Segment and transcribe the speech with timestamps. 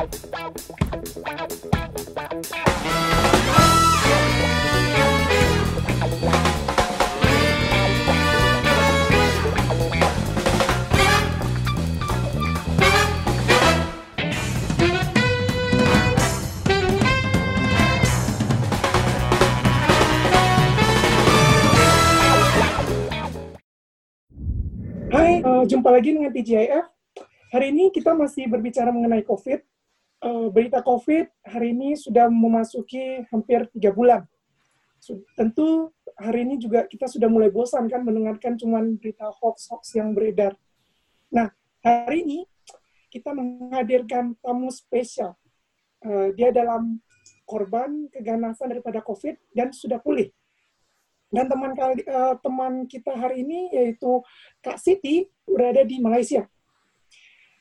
[0.00, 0.08] Uh,
[25.68, 26.88] jumpa lagi dengan TGIF.
[27.52, 29.69] Hari ini kita masih berbicara mengenai COVID.
[30.20, 34.28] Uh, berita COVID hari ini sudah memasuki hampir tiga bulan.
[35.32, 40.52] Tentu hari ini juga kita sudah mulai bosan kan mendengarkan cuman berita hoax-hoax yang beredar.
[41.32, 41.48] Nah,
[41.80, 42.38] hari ini
[43.08, 45.40] kita menghadirkan tamu spesial.
[46.04, 47.00] Uh, dia dalam
[47.48, 50.28] korban keganasan daripada COVID dan sudah pulih.
[51.32, 54.20] Dan teman uh, teman kita hari ini yaitu
[54.60, 56.44] Kak Siti berada di Malaysia.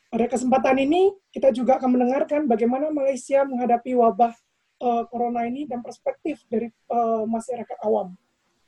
[0.10, 4.34] Pada kesempatan ini kita juga akan mendengarkan bagaimana Malaysia menghadapi wabah
[4.82, 8.18] uh, corona ini dan perspektif dari uh, masyarakat awam.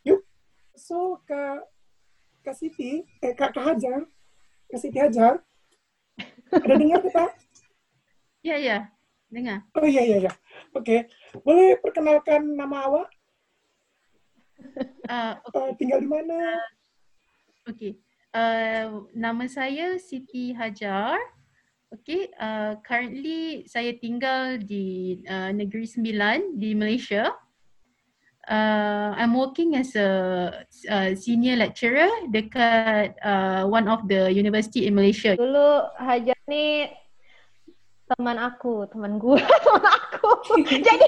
[0.06, 0.22] Yuk,
[0.78, 1.66] so Kak
[2.46, 4.06] Kak Siti, eh Kak, Kak Hajar,
[4.70, 5.42] Kak Siti Hajar,
[6.54, 7.26] ada dengar kita?
[8.46, 8.78] Ya ya,
[9.30, 9.66] dengar.
[9.78, 10.34] Oh iya iya iya.
[10.78, 11.10] Oke,
[11.42, 13.10] boleh perkenalkan nama awak?
[15.10, 16.58] Uh, Uh, tinggal di mana?
[17.66, 17.98] Okey.
[18.32, 21.20] Uh, nama saya Siti Hajar.
[21.92, 27.36] Okey, uh, currently saya tinggal di uh, Negeri Sembilan di Malaysia.
[28.48, 30.10] Uh, I'm working as a,
[30.88, 35.36] uh senior lecturer dekat uh, one of the university in Malaysia.
[35.36, 36.88] Dulu Hajar ni
[38.16, 40.32] teman aku, teman gue, teman aku.
[40.72, 41.04] jadi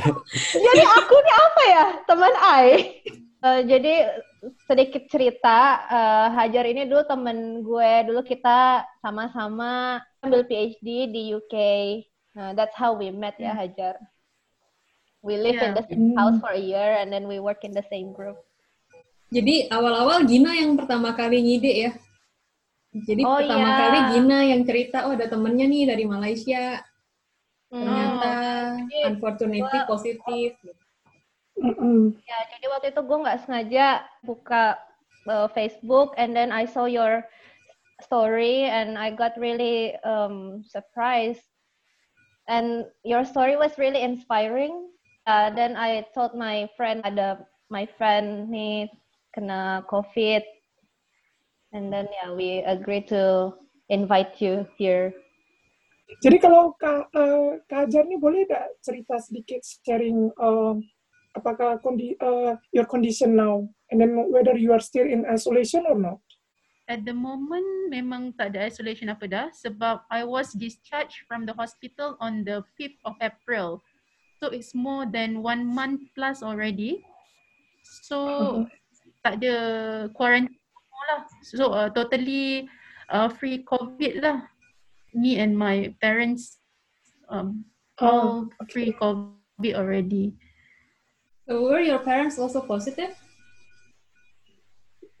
[0.64, 1.84] jadi aku ni apa ya?
[2.08, 2.68] Teman I.
[3.40, 4.20] Uh, jadi
[4.68, 11.54] sedikit cerita, uh, Hajar ini dulu temen gue, dulu kita sama-sama ambil PhD di UK.
[12.36, 13.96] Nah, that's how we met ya Hajar.
[15.24, 15.80] We live in Yeah.
[15.80, 18.36] the same house for a year and then we work in the same group.
[19.32, 21.92] Jadi awal-awal Gina yang pertama kali ngide ya.
[22.92, 23.78] Jadi Oh, pertama iya.
[23.80, 26.82] kali Gina yang cerita, oh ada temennya nih dari Malaysia.
[27.72, 27.88] Hmm.
[27.88, 28.32] Ternyata
[28.84, 30.48] Jadi, unfortunately positif.
[31.60, 32.16] Mm-mm.
[32.24, 33.86] Ya, jadi waktu itu gue nggak sengaja
[34.24, 34.80] buka
[35.28, 37.28] uh, Facebook and then I saw your
[38.00, 41.44] story and I got really um, surprised.
[42.48, 44.88] And your story was really inspiring.
[45.28, 48.90] Uh, then I told my friend ada my friend nih
[49.36, 50.42] kena COVID.
[51.70, 53.54] And then yeah, we agreed to
[53.86, 55.14] invite you here.
[56.18, 60.74] Jadi kalau Kak, eh, Kak Hajar nih boleh nggak cerita sedikit sharing eh,
[61.36, 65.98] apakah kondi, eh, your condition now and then whether you are still in isolation or
[65.98, 66.18] not?
[66.90, 71.54] At the moment memang tak ada isolation apa dah sebab I was discharged from the
[71.54, 73.78] hospital on the 5th of April.
[74.42, 77.06] So it's more than one month plus already.
[78.02, 78.66] So
[79.22, 79.54] tak ada
[80.18, 80.58] quarantine
[81.14, 81.22] lah.
[81.46, 82.66] So uh, totally
[83.06, 84.50] uh, free COVID lah.
[85.14, 86.58] Me and my parents
[87.30, 87.66] um,
[88.02, 90.34] all Oh, free COVID already.
[91.50, 93.10] So were your parents also positive?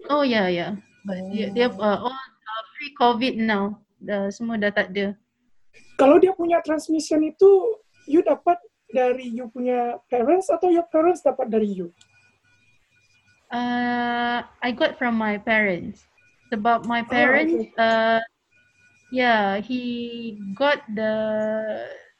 [0.06, 0.78] Oh yeah yeah.
[1.02, 3.82] But dia, dia uh, all uh, free COVID now.
[3.98, 5.18] Dah, semua dah tak ada.
[5.98, 8.62] Kalau dia punya transmission itu you dapat
[8.94, 11.90] dari you punya parents atau your parents dapat dari you?
[13.50, 16.06] Uh, I got from my parents.
[16.54, 17.74] Sebab my Oh, parents, okay.
[17.74, 18.22] uh,
[19.10, 21.10] yeah, he got the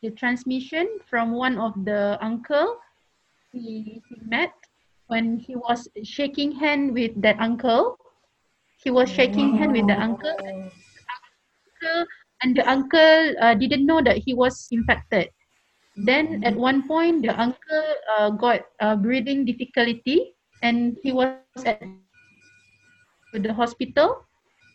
[0.03, 2.75] the transmission from one of the uncle
[3.52, 4.52] he, he met
[5.06, 7.96] when he was shaking hand with that uncle.
[8.82, 12.06] He was shaking hand with the uncle, uncle
[12.42, 15.28] and the uncle uh, didn't know that he was infected.
[15.96, 17.84] Then at one point, the uncle
[18.16, 20.32] uh, got uh, breathing difficulty,
[20.62, 21.36] and he was
[21.66, 21.82] at
[23.34, 24.24] the hospital.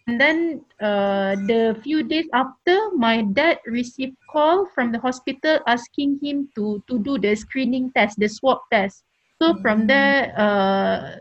[0.05, 6.21] And then uh, the few days after, my dad received call from the hospital asking
[6.21, 9.01] him to to do the screening test, the swab test.
[9.41, 11.17] So from there, uh,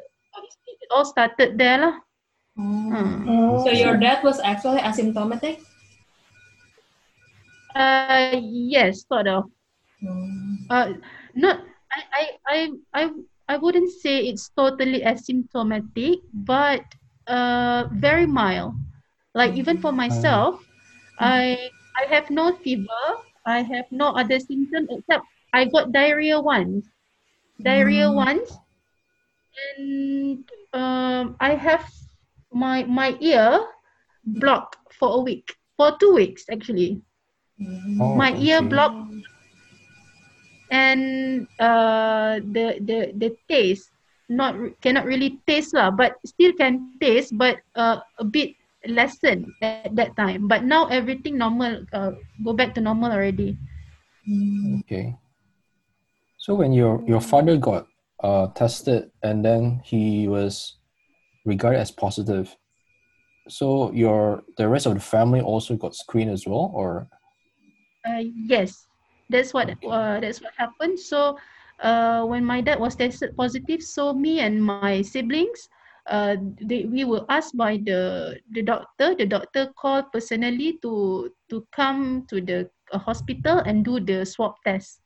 [0.69, 1.96] it all started there lah.
[2.60, 5.64] Oh, So your dad was actually asymptomatic?
[7.75, 9.48] Uh, yes, sort of.
[10.69, 11.00] Uh,
[11.32, 12.58] not I, I I
[12.92, 13.02] I
[13.48, 16.84] I wouldn't say it's totally asymptomatic, but
[17.26, 18.74] uh very mild.
[19.34, 20.62] Like even for myself,
[21.18, 23.04] I I have no fever.
[23.46, 26.88] I have no other symptom except I got diarrhea once.
[27.62, 28.50] Diarrhea once,
[29.76, 31.86] and um I have
[32.52, 33.60] my my ear
[34.24, 37.02] blocked for a week, for two weeks actually.
[38.00, 38.68] Oh, my ear okay.
[38.68, 39.14] blocked
[40.70, 43.94] and uh, the the the taste
[44.28, 48.56] not cannot really taste lah, but still can taste, but uh, a bit
[48.88, 50.48] lessened at that time.
[50.48, 52.12] But now everything normal, uh,
[52.44, 53.56] go back to normal already.
[54.84, 55.16] Okay.
[56.38, 57.88] So when your your father got
[58.22, 60.76] uh tested and then he was
[61.44, 62.52] regarded as positive,
[63.48, 67.08] so your the rest of the family also got screened as well, or
[68.04, 68.84] Uh, yes,
[69.32, 69.88] that's what Okay.
[69.88, 71.00] uh, that's what happened.
[71.00, 71.40] So,
[71.82, 76.26] uh, when my dad was tested positive, so me and my siblings, uh,
[76.60, 79.14] they, we were asked by the the doctor.
[79.14, 84.54] The doctor called personally to to come to the uh, hospital and do the swab
[84.64, 85.00] test.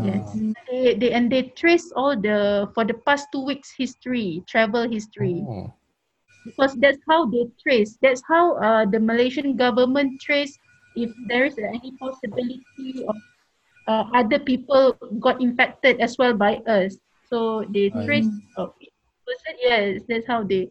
[0.00, 4.42] Yes, Uh, they, they and they trace all the for the past two weeks history,
[4.48, 5.74] travel history oh,
[6.44, 7.98] because that's how they trace.
[8.02, 10.58] That's how uh, the Malaysian government trace
[10.94, 13.16] if there is any possibility of
[13.88, 16.96] uh, other people got infected as well by us.
[17.32, 18.68] So they trace uh,
[19.26, 19.54] person.
[19.60, 20.68] Yes, that's how they.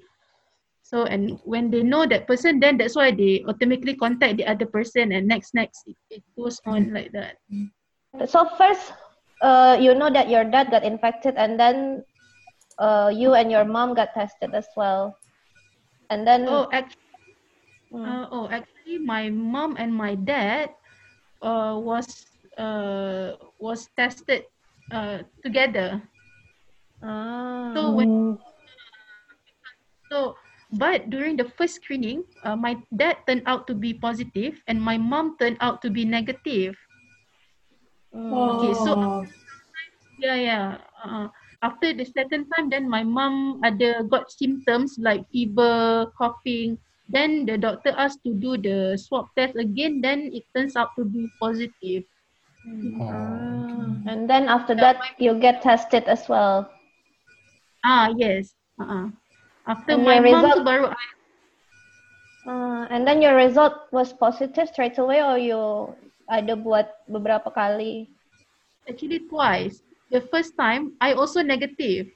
[0.86, 4.66] So and when they know that person, then that's why they automatically contact the other
[4.66, 7.36] person, and next next it, it goes on like that.
[8.30, 8.94] So first,
[9.42, 12.06] uh, you know that your dad got infected, and then
[12.80, 15.18] uh, you and your mom got tested as well,
[16.10, 17.04] and then Oh, actually.
[17.88, 18.04] Mm.
[18.04, 20.76] Uh, oh, actually, my mom and my dad
[21.40, 22.04] uh, was
[22.58, 24.44] uh, was tested
[24.92, 26.02] uh, together.
[27.02, 28.08] ah, So when
[30.12, 30.36] so,
[30.74, 34.98] but during the first screening, uh, my dad turned out to be positive, and my
[34.98, 36.76] mom turned out to be negative.
[38.14, 38.56] mm.
[38.56, 39.24] Okay, so Oh.
[40.20, 40.68] yeah, yeah.
[41.04, 41.28] Uh,
[41.62, 46.78] after the second time, then my mom ada got symptoms like fever, coughing.
[47.10, 50.02] Then the doctor asked to do the swab test again.
[50.02, 52.04] Then it turns out to be positive.
[52.68, 56.70] Oh, Ah, and then after that you get tested as well.
[57.86, 58.54] Ah yes.
[58.80, 59.10] Uh-uh.
[59.68, 61.06] After And my your mom tu result- baru I,
[62.48, 65.92] Ah, and then your result was positive straight away, or you
[66.32, 68.08] ada buat beberapa kali?
[68.88, 69.84] actually twice.
[70.16, 72.08] The first time I also negative.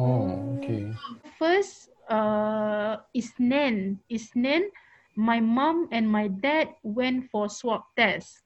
[0.00, 0.88] oh, okay.
[1.36, 4.00] First, uh, Isnin.
[4.08, 4.72] Isnin,
[5.20, 8.40] my mom and my dad went for swab test.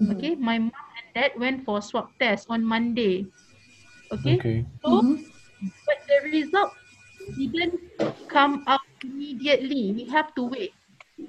[0.00, 3.26] Okay, my mom and dad went for swab test on Monday.
[4.12, 4.56] Okay, Okay.
[4.84, 5.16] so Mhm.
[5.86, 6.72] but the result
[7.36, 7.80] didn't
[8.28, 9.92] come out immediately.
[9.92, 10.72] We have to wait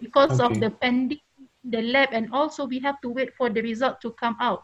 [0.01, 1.23] because of the pending
[1.63, 4.63] the lab and also we have to wait for the result to come out.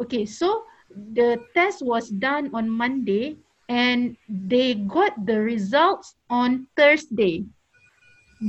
[0.00, 0.64] Okay, so
[0.94, 3.38] the test was done on Monday
[3.68, 7.44] and they got the results on Thursday.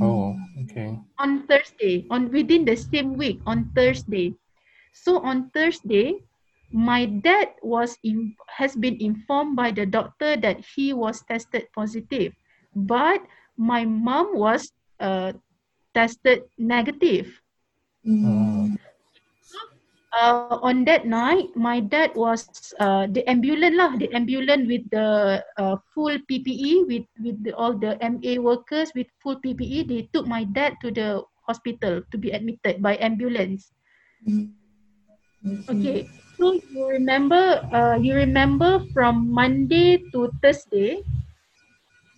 [0.01, 0.37] Oh,
[0.69, 0.99] okay.
[1.17, 4.35] On Thursday, on within the same week, on Thursday.
[4.93, 6.21] So on Thursday,
[6.71, 12.33] my dad was in, has been informed by the doctor that he was tested positive,
[12.75, 13.21] but
[13.57, 15.33] my mom was uh,
[15.93, 17.41] tested negative.
[18.05, 18.69] Uh,
[20.13, 25.41] uh, on that night, my dad was uh, the ambulance lah, the ambulance with the
[25.57, 29.87] uh, full PPE, with with the, all the MA workers with full PPE.
[29.87, 33.73] They took my dad to the hospital to be admitted by ambulance.
[35.69, 40.99] Okay, so you remember, uh, you remember from Monday to Thursday,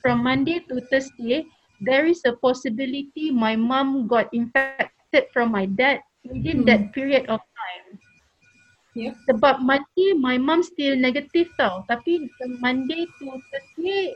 [0.02, 1.46] from Monday to Thursday,
[1.82, 7.42] there is a possibility my mom got infected from my dad within that period of
[8.92, 9.14] Yep.
[9.32, 11.88] Sebab Monday, my mom still negative tau.
[11.88, 14.12] Tapi from Monday to Thursday,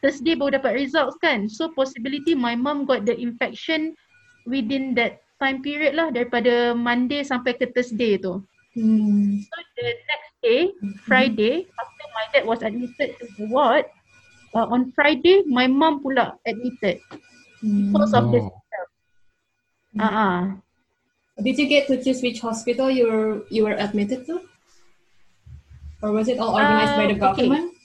[0.00, 1.44] Thursday baru dapat results kan.
[1.52, 3.92] So possibility my mom got the infection
[4.48, 8.40] within that time period lah daripada Monday sampai ke Thursday tu.
[8.72, 9.44] Hmm.
[9.44, 10.60] So the next day,
[11.04, 13.84] Friday, after my dad was admitted to the ward,
[14.56, 17.02] uh, on Friday, my mom pula admitted
[17.60, 18.56] because of the oh,
[20.00, 20.40] uh uh
[21.42, 24.40] Did you get to choose which hospital you were you were admitted to,
[26.02, 27.48] or was it all organized by the okay.
[27.48, 27.80] government?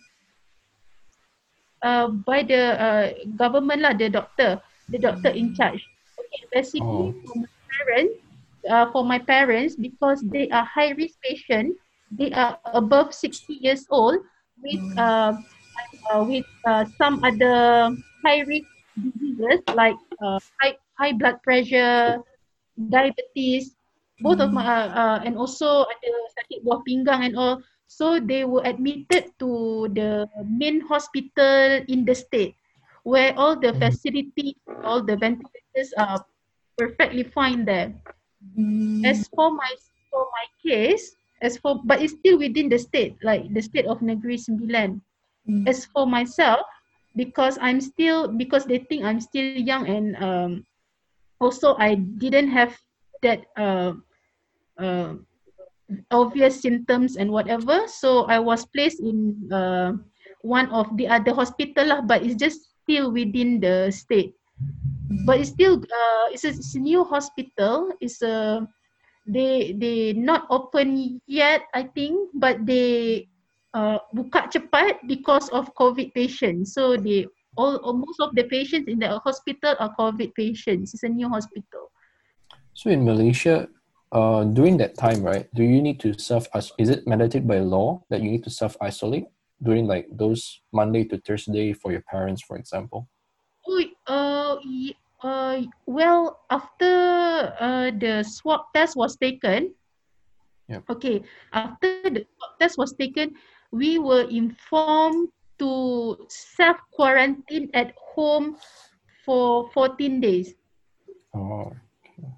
[1.85, 3.05] uh, by the uh,
[3.37, 4.57] government lah, the doctor,
[4.89, 5.85] the doctor in charge.
[6.17, 7.13] Okay, basically Oh.
[7.13, 8.13] for my parents,
[8.65, 11.77] uh, for my parents, because they are high risk patient,
[12.09, 14.17] they are above 60 years old
[14.57, 15.37] with uh,
[16.09, 17.93] uh, with uh, some other
[18.25, 18.65] high risk
[18.97, 22.17] diseases like uh, high high blood pressure,
[22.77, 23.75] diabetes,
[24.19, 27.59] both of my uh, uh, and also ada sakit buah pinggang and all.
[27.87, 32.55] So they were admitted to the main hospital in the state
[33.05, 33.79] where all the Mm.
[33.79, 36.25] facilities, all the ventilators are
[36.77, 37.93] perfectly fine there.
[38.57, 39.05] Mm.
[39.05, 39.71] As for my
[40.09, 44.01] for my case, as for but it's still within the state, like the state of
[44.01, 44.99] Negeri Sembilan.
[45.69, 46.65] As for myself,
[47.13, 50.51] because I'm still because they think I'm still young and um
[51.39, 52.75] also I didn't have
[53.21, 53.93] that uh
[54.79, 55.15] uh
[56.11, 57.87] obvious symptoms and whatever.
[57.87, 59.93] So I was placed in uh,
[60.41, 64.33] one of the other hospital lah, but it's just still within the state.
[65.25, 67.93] But it's still uh, it's a, it's a new hospital.
[68.01, 68.65] It's a
[69.25, 73.27] they they not open yet I think, but they
[73.73, 76.73] uh, buka cepat because of COVID patients.
[76.73, 80.93] So they all or most of the patients in the hospital are COVID patients.
[80.93, 81.91] It's a new hospital.
[82.73, 83.67] So in Malaysia,
[84.11, 86.47] uh, during that time, right, do you need to self?
[86.77, 89.25] Is it mandated by law that you need to self isolate
[89.63, 93.07] during like those Monday to Thursday for your parents, for example?
[93.67, 94.55] Oh, uh,
[95.25, 99.73] uh, well, after uh, the swab test was taken,
[100.67, 100.83] Yep.
[100.89, 101.21] okay,
[101.53, 103.35] after the swab test was taken,
[103.71, 108.57] we were informed to self quarantine at home
[109.25, 110.53] for 14 days.
[111.33, 111.71] Oh,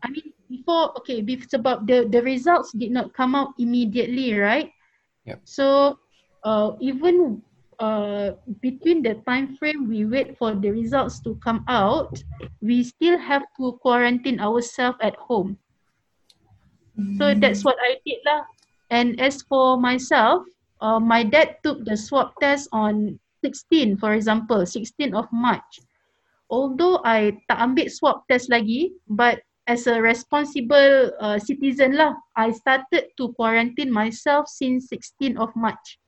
[0.04, 4.72] I mean, before, okay, bef- sebab the, the results did not come out immediately, right?
[5.26, 5.42] Yep.
[5.44, 5.98] So,
[6.44, 7.42] uh, even
[7.80, 12.14] uh, between the time frame we wait for the results to come out,
[12.62, 15.58] we still have to quarantine ourselves at home.
[17.18, 18.42] So that's what I did lah.
[18.90, 20.46] And as for myself,
[20.82, 25.82] uh, my dad took the swab test on 16, for example, 16 of March.
[26.50, 32.56] Although I tak ambil swab test lagi, but as a responsible uh, citizen lah, I
[32.56, 36.00] started to quarantine myself since 16 of March.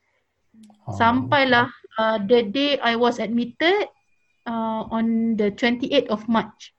[0.88, 1.68] oh, Sampailah
[2.00, 3.92] uh, the day I was admitted
[4.48, 6.74] uh, on the 28th of March.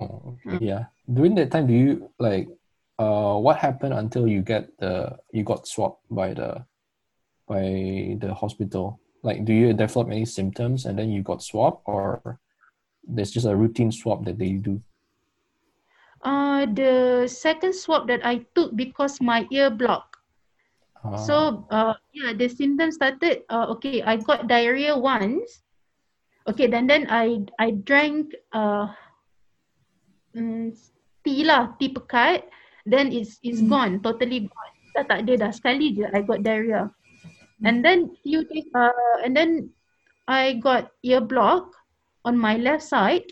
[0.00, 0.64] Oh, okay.
[0.64, 0.92] Yeah.
[1.08, 2.48] During that time, do you like
[3.00, 6.60] uh what happened until you get the you got swabbed by the
[7.50, 9.02] by the hospital?
[9.26, 12.38] Like, do you develop any symptoms and then you got swabbed, or
[13.02, 14.78] there's just a routine swab that they do?
[16.22, 20.20] Uh, the second swab that I took because my ear blocked.
[21.00, 23.48] Ah, So uh yeah, the symptoms started.
[23.48, 25.64] Uh, okay, I got diarrhea once.
[26.44, 28.92] Okay, then then I I drank uh
[30.36, 30.76] mm,
[31.24, 32.52] tea lah, tea pekat.
[32.84, 34.74] Then it's it's gone, totally gone.
[34.92, 35.50] Dah tak ada dah.
[35.56, 36.92] Sekali je I got diarrhea.
[37.64, 39.70] And then few days uh and then
[40.30, 41.74] I got ear block
[42.24, 43.26] on my left side.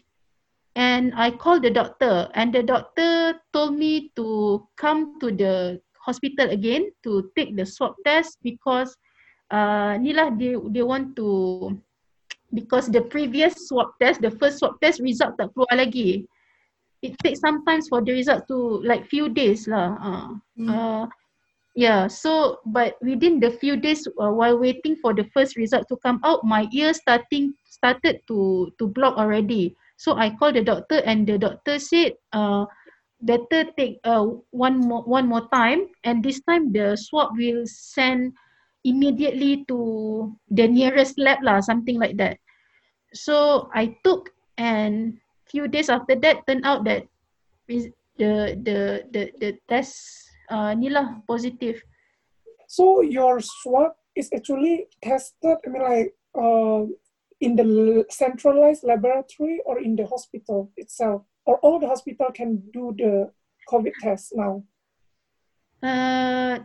[0.79, 6.55] And I called the doctor, and the doctor told me to come to the hospital
[6.55, 8.95] again to take the swab test because
[9.51, 11.75] uh, ni lah they, they want to
[12.55, 16.25] because the previous swab test, the first swab test result tak keluar lagi.
[17.03, 19.99] It takes sometimes for the result to like few days lah.
[19.99, 20.29] Uh,
[20.63, 21.03] uh,
[21.79, 25.97] yeah, so but within the few days uh, while waiting for the first result to
[26.03, 29.79] come out, my ear starting started to to block already.
[29.95, 32.67] So I called the doctor and the doctor said uh,
[33.23, 38.35] better take uh, one more one more time and this time the swab will send
[38.83, 42.39] immediately to the nearest lab lah something like that
[43.11, 45.19] so i took and
[45.51, 47.03] few days after that turned out that
[47.67, 51.83] the the the the test uh, ni lah positive
[52.69, 56.85] So your swab is actually tested, I mean like uh,
[57.41, 61.25] in the centralized laboratory or in the hospital itself?
[61.49, 63.33] Or all the hospital can do the
[63.73, 64.63] COVID test now?
[65.81, 66.61] Uh,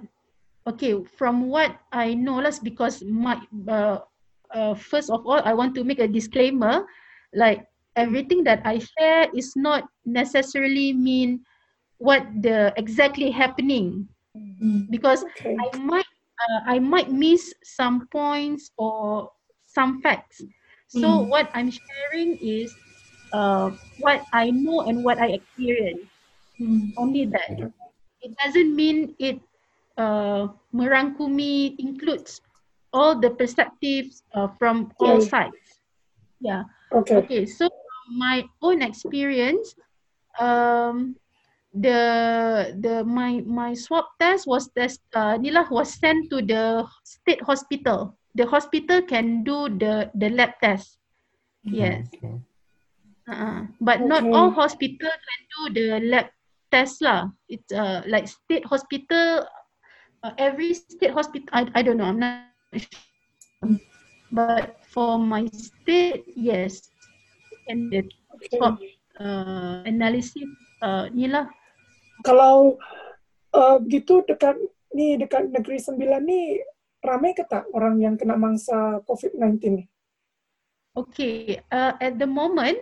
[0.67, 3.39] okay, from what I know, that's because my
[3.71, 4.03] uh,
[4.51, 6.83] uh, first of all, I want to make a disclaimer,
[7.33, 7.63] like
[7.95, 11.47] everything that I share is not necessarily mean
[11.97, 14.07] what the exactly happening
[14.89, 15.55] because Okay.
[15.59, 19.31] I might uh, I might miss some points or
[19.65, 20.41] some facts.
[20.87, 21.29] So Mm.
[21.29, 22.73] what I'm sharing is
[23.33, 26.05] uh, what I know and what I experience.
[26.61, 26.93] Mm.
[26.97, 27.71] Only that.
[28.21, 29.39] It doesn't mean it
[29.97, 32.41] uh, merangkumi includes
[32.93, 35.29] all the perspectives uh, from all Yeah.
[35.29, 35.79] sides.
[36.39, 36.63] Yeah.
[36.91, 37.15] Okay.
[37.15, 37.45] Okay.
[37.45, 37.69] So
[38.13, 39.75] my own experience,
[40.39, 41.15] um,
[41.73, 42.01] the
[42.77, 47.41] the my my swab test was test uh, ni lah was sent to the state
[47.41, 48.13] hospital.
[48.37, 51.01] The hospital can do the the lab test.
[51.65, 52.09] Yes.
[52.13, 52.37] Okay.
[53.29, 53.69] Uh-uh.
[53.81, 54.57] But not all Okay.
[54.61, 56.27] hospital can do the lab
[56.69, 57.33] test lah.
[57.49, 59.45] It's uh like state hospital,
[60.21, 61.49] uh, every state hospital.
[61.53, 62.09] I I don't know.
[62.09, 63.79] I'm not sure.
[64.33, 66.89] But for my state, yes,
[67.69, 68.01] and the
[68.49, 68.81] swab
[69.21, 70.49] uh, analysis
[70.81, 71.45] uh, ni lah.
[72.21, 72.77] Kalau
[73.57, 74.61] uh, gitu dekat
[74.93, 76.61] ni dekat negeri sembilan ni
[77.03, 79.83] ramai ke tak orang yang kena mangsa COVID-19 ni?
[80.93, 82.77] Okay, uh, at the moment,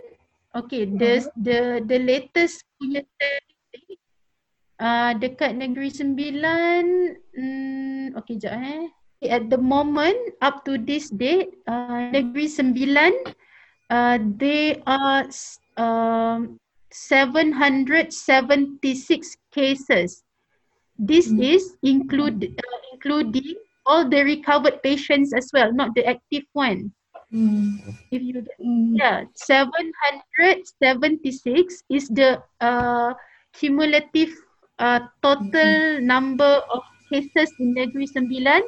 [0.52, 1.32] okay, the Uh-huh.
[1.40, 3.96] the the latest punya statistik,
[4.76, 6.84] uh, dekat Negeri Sembilan,
[7.32, 8.92] mm, okay, jap eh.
[9.22, 13.14] At the moment, up to this date, uh, Negeri Sembilan,
[13.88, 15.24] uh, they are
[15.78, 16.58] um,
[16.92, 20.22] 776 cases.
[20.98, 21.42] This Mm.
[21.42, 23.56] is include uh, including
[23.86, 26.92] all the recovered patients as well, not the active one.
[27.32, 27.80] Mm.
[28.12, 28.94] If you Hmm.
[28.94, 33.14] yeah, 776 is the uh,
[33.56, 34.36] cumulative
[34.78, 38.60] uh, total number of cases in Negeri Sembilan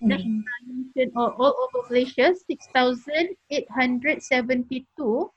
[0.00, 5.30] national or all over Malaysia 6,872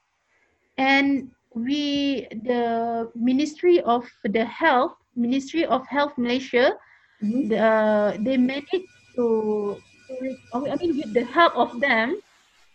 [0.78, 6.78] and we the Ministry of the Health Ministry of Health Malaysia
[7.22, 7.54] Mhm.
[7.54, 9.78] the, uh, they managed to,
[10.10, 10.14] to
[10.54, 12.18] I mean with the help of them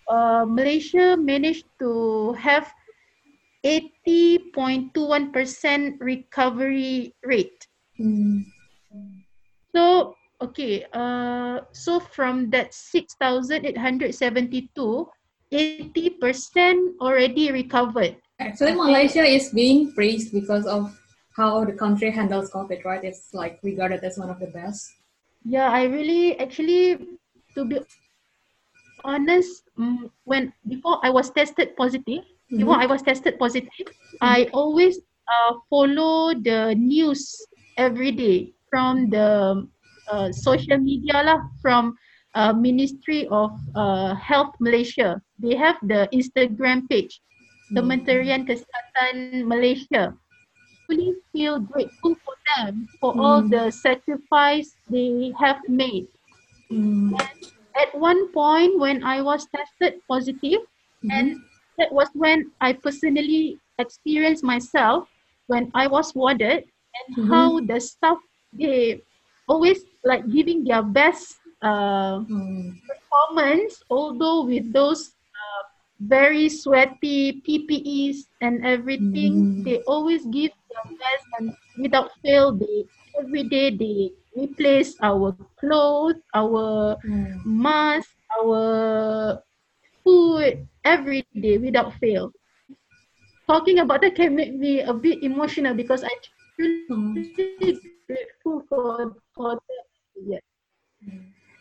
[0.07, 2.71] uh, Malaysia managed to have
[3.67, 7.67] 80.21% recovery rate.
[7.99, 8.47] Mm.
[9.75, 15.09] So okay, uh, so from that 6,872,
[15.51, 18.15] 80% already recovered.
[18.39, 20.93] Actually, Malaysia is being praised because of
[21.37, 23.05] how the country handles COVID, right?
[23.05, 24.89] It's like regarded as one of the best.
[25.45, 26.99] Yeah, I really actually,
[27.55, 27.81] to be
[29.05, 33.89] honest, mm, when before I was tested positive, before I was tested positive,
[34.21, 37.35] I always uh, follow the news
[37.77, 39.69] every day from the
[40.11, 41.97] uh, social media lah, from
[42.35, 45.21] uh, Ministry of uh, Health Malaysia.
[45.39, 47.21] They have the Instagram page,
[47.75, 50.15] Kementerian Kesihatan Malaysia.
[50.89, 53.51] Really feel grateful for them for all Mm.
[53.51, 56.07] the sacrifice they have made.
[56.71, 57.15] Mm.
[57.77, 60.63] At one point when I was tested positive,
[61.11, 61.41] and
[61.79, 65.09] that was when I personally experienced myself
[65.47, 67.29] when I was warded and Mhm.
[67.29, 68.19] how the staff
[68.53, 69.03] they
[69.49, 72.77] always like giving their best uh, Mm.
[72.87, 75.16] performance although with those
[76.01, 79.65] very sweaty PPEs and everything Mm.
[79.65, 82.87] they always give their best and without fail they
[83.21, 87.43] every day they replace our clothes our Mm.
[87.45, 89.43] mask, our
[90.05, 92.21] food every day without fail.
[93.49, 96.11] Talking about that can make me a bit emotional because I
[96.57, 96.97] truly
[97.99, 99.85] grateful for for that.
[100.17, 100.41] Yeah.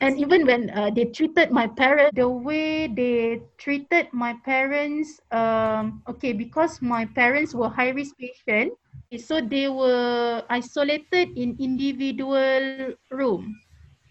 [0.02, 6.04] And even when uh, they treated my parents, the way they treated my parents, um,
[6.08, 8.74] okay, because my parents were high risk patient,
[9.16, 13.56] so they were isolated in individual room.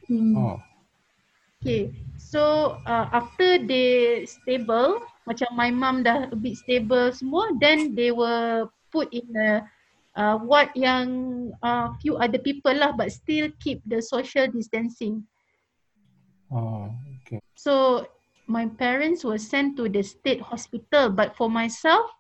[0.08, 0.36] Mm.
[0.36, 0.56] Oh,
[1.64, 7.96] Okay, so uh, after they stable, macam my mum dah a bit stable semua, then
[7.96, 9.64] they were put in a
[10.12, 11.08] uh, ward yang
[11.64, 15.24] uh, few other people lah, but still keep the social distancing.
[16.54, 17.40] Oh, okay.
[17.54, 18.06] So
[18.46, 22.10] my parents were sent to the state hospital, but for myself,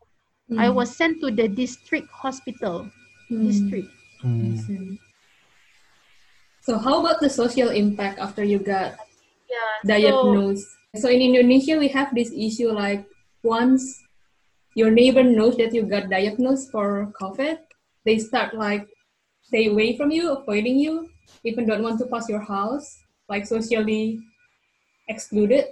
[0.52, 0.74] I Mm.
[0.74, 2.90] was sent to the district hospital.
[3.30, 3.44] Mm.
[3.48, 3.88] District.
[4.20, 4.98] I Mm.
[6.64, 8.96] So how about the social impact after you got
[9.48, 9.72] Yeah.
[9.84, 10.68] So, diagnosed?
[10.96, 13.04] So in Indonesia, we have this issue like
[13.44, 14.00] once
[14.74, 17.60] your neighbor knows that you got diagnosed for COVID,
[18.08, 18.88] they start like
[19.44, 21.12] stay away from you, avoiding you,
[21.44, 24.20] even don't want to pass your house, like socially
[25.08, 25.64] excluded.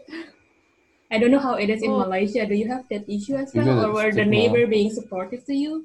[1.11, 1.99] I don't know how it is in Oh.
[2.01, 2.47] Malaysia.
[2.47, 5.55] Do you have that issue as well, got or were the neighbor being supportive to
[5.55, 5.85] you?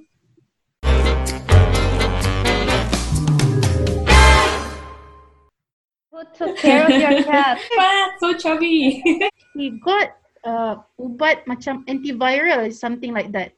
[6.12, 7.60] Who took care of your cat?
[7.80, 9.04] Ah, so chubby.
[9.54, 13.52] he got uh, ubat macam antiviral, something like that.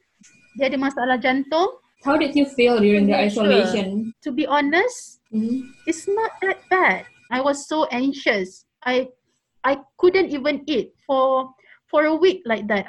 [0.58, 1.78] Dia ada masalah jantung.
[2.00, 3.44] how did you feel during the I'm sure.
[3.44, 4.16] isolation?
[4.24, 5.68] To be honest, Mhm.
[5.86, 7.04] it's not that bad.
[7.30, 8.64] I was so anxious.
[8.84, 9.08] I
[9.64, 11.52] I couldn't even eat for
[11.90, 12.86] for a week like that.